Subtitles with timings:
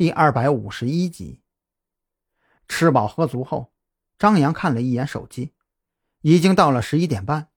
[0.00, 1.42] 第二百五十一集。
[2.66, 3.70] 吃饱喝足后，
[4.18, 5.52] 张扬看了一眼手机，
[6.22, 7.50] 已经到了十一点半，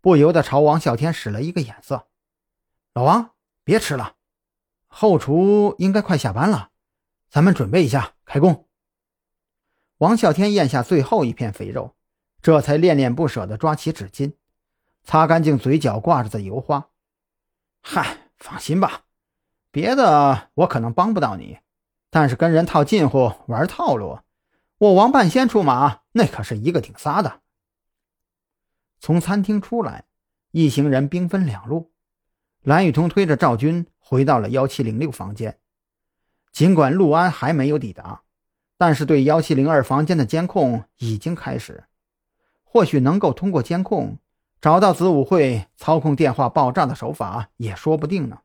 [0.00, 2.08] 不由得朝王啸天使了一个眼色
[2.94, 3.32] ：“老王，
[3.64, 4.16] 别吃了，
[4.86, 6.70] 后厨应该快下班了，
[7.28, 8.66] 咱们准备一下开工。”
[10.00, 11.94] 王啸天咽下最后一片肥肉，
[12.40, 14.32] 这才恋恋不舍地抓起纸巾，
[15.02, 16.88] 擦干净嘴角挂着的油花。
[17.84, 19.04] “嗨，放心吧，
[19.70, 21.58] 别的我可能帮不到你。”
[22.14, 24.20] 但是跟人套近乎玩套路，
[24.78, 27.40] 我王半仙出马，那可是一个顶仨的。
[29.00, 30.04] 从餐厅出来，
[30.52, 31.90] 一行人兵分两路。
[32.62, 35.58] 蓝雨桐推着赵军回到了幺七零六房间。
[36.52, 38.22] 尽管陆安还没有抵达，
[38.78, 41.82] 但是对幺七零二房间的监控已经开始，
[42.62, 44.18] 或许能够通过监控
[44.60, 48.38] 找到子午会操控电话爆炸的手法，也说不定呢。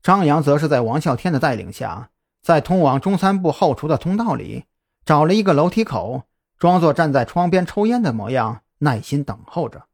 [0.00, 2.10] 张扬则是在王啸天的带领下。
[2.42, 4.64] 在通往中餐部后厨的通道里，
[5.04, 6.24] 找了一个楼梯口，
[6.58, 9.84] 装作站在窗边抽烟的模样，耐心等候着。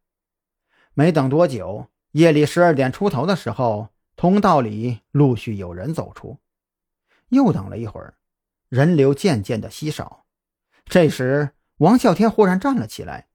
[0.94, 6.38] 没等多久，夜里十二点出头的时候，通道里陆续有人走出。
[7.28, 8.14] 又等了一会儿，
[8.70, 10.24] 人流渐渐的稀少。
[10.86, 13.28] 这时，王啸天忽然站了起来，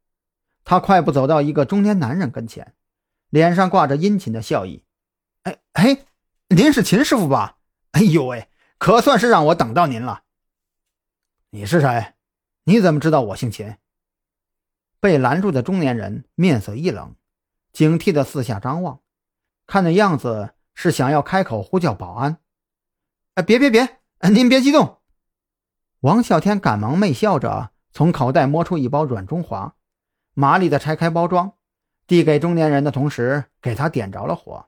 [0.64, 2.74] 他快步走到一个中年男人跟前，
[3.30, 4.84] 脸上挂着殷勤的笑意
[5.44, 6.06] ：“哎哎，
[6.48, 7.58] 您是秦师傅吧？
[7.92, 8.48] 哎呦喂！”
[8.84, 10.24] 可算是让我等到您了。
[11.52, 12.16] 你是谁？
[12.66, 13.78] 你怎么知道我姓秦？
[15.00, 17.16] 被拦住的中年人面色一冷，
[17.72, 19.00] 警惕的四下张望，
[19.66, 22.40] 看那样子是想要开口呼叫保安。
[23.36, 24.02] 哎，别别别！
[24.30, 25.00] 您别激动。
[26.02, 29.78] 王啸天赶忙媚笑着从口袋摸出一包软中华，
[30.34, 31.54] 麻利的拆开包装，
[32.06, 34.68] 递给中年人的同时，给他点着了火，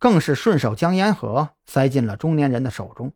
[0.00, 3.12] 更是顺手将烟盒塞进了中年人的手中。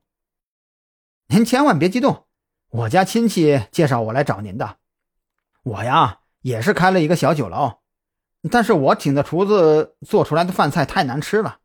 [1.32, 2.26] 您千万别激动，
[2.70, 4.78] 我家亲戚介绍我来找您的。
[5.62, 7.74] 我呀也是开了一个小酒楼，
[8.50, 11.60] 但是我请的厨子做出来的饭菜太难吃了。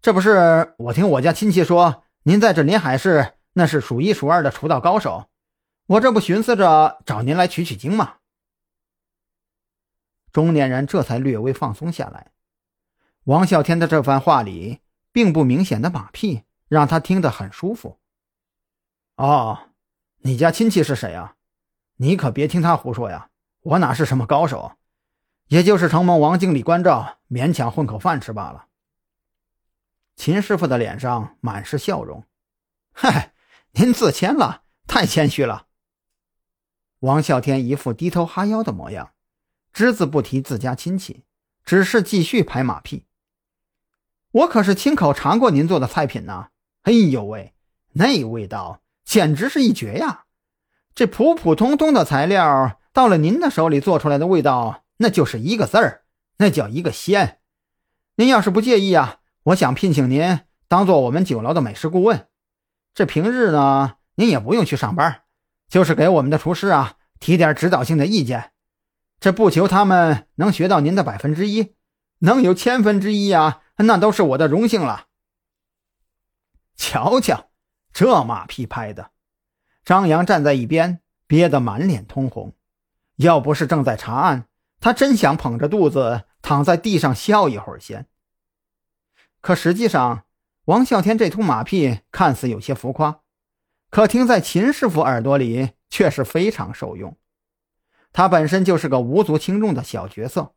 [0.00, 5.28] 这不是我听我家亲戚说，您在这临海市那是数一数二的厨道高手，
[5.86, 8.18] 我这不寻思着找您来取取经吗？
[10.30, 12.30] 中年人这才略微放松下来。
[13.24, 14.78] 王啸天的这番话里，
[15.10, 17.98] 并不明显的马屁，让他听得很舒服。
[19.16, 19.70] 哦，
[20.18, 21.36] 你家亲戚是谁啊？
[21.96, 23.28] 你可别听他胡说呀！
[23.60, 24.72] 我哪是什么高手，
[25.46, 28.66] 也就是承蒙王经理关照，勉强混口饭吃罢了。
[30.16, 32.26] 秦师傅的脸上满是笑容，
[32.92, 33.32] 嗨，
[33.72, 35.68] 您自谦了，太谦虚了。
[37.00, 39.12] 王啸天一副低头哈腰的模样，
[39.72, 41.24] 只字不提自家亲戚，
[41.64, 43.06] 只是继续拍马屁。
[44.32, 46.48] 我可是亲口尝过您做的菜品呢，
[46.82, 47.54] 哎呦喂，
[47.92, 48.81] 那味道！
[49.12, 50.24] 简直是一绝呀！
[50.94, 56.04] 这普普通通的材料，到了您的手里做出来的味道，那就是一个字儿，
[56.38, 57.40] 那叫一个鲜。
[58.14, 62.26] 您要是不介意啊，我想聘请您当做我们酒楼的美食顾问。
[62.94, 65.24] 这平日呢，您也不用去上班，
[65.68, 68.52] 就是给我们的厨师啊提点指导性的意见。
[69.20, 71.74] 这不求他们能学到您的百分之一，
[72.20, 75.08] 能有千分之一啊，那都是我的荣幸了。
[76.78, 77.51] 瞧瞧。
[77.92, 79.10] 这马屁拍的，
[79.84, 82.54] 张扬站在一边，憋得满脸通红。
[83.16, 84.46] 要不是正在查案，
[84.80, 88.06] 他真想捧着肚子躺在地上笑一会儿先。
[89.40, 90.24] 可实际上，
[90.64, 93.20] 王啸天这通马屁看似有些浮夸，
[93.90, 97.16] 可听在秦师傅耳朵里却是非常受用。
[98.12, 100.54] 他本身就是个无足轻重的小角色，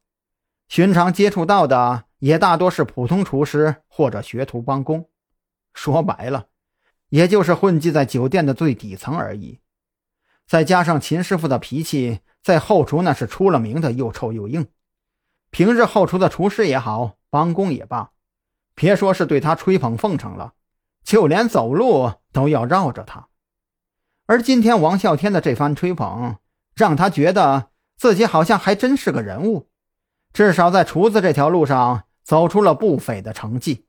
[0.67, 5.09] 寻常接触到的也大多是普通厨师或者学徒帮工。
[5.73, 6.47] 说白了。
[7.15, 9.61] 也就是混迹在酒店的最底层而已，
[10.45, 14.67] 再加上秦师傅的脾气，在后厨那是出了名的又臭又硬。
[15.49, 18.11] 平日后厨的厨师也好，帮工也罢，
[18.73, 20.55] 别说是对他吹捧奉承了，
[21.05, 23.29] 就连走路都要绕着他。
[24.25, 26.35] 而今天王啸天的这番吹捧，
[26.75, 29.69] 让他觉得自己好像还真是个人物，
[30.33, 33.84] 至少在厨子这条路上走出了不菲的成绩。